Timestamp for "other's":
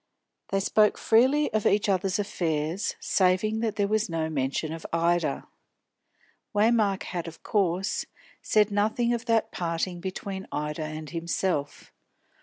1.87-2.17